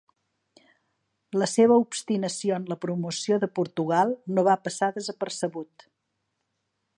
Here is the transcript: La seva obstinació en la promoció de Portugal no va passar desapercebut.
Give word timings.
La 1.41 1.47
seva 1.51 1.77
obstinació 1.83 2.55
en 2.57 2.65
la 2.73 2.77
promoció 2.85 3.37
de 3.43 3.51
Portugal 3.59 4.15
no 4.39 4.47
va 4.49 4.57
passar 4.69 4.91
desapercebut. 4.97 5.87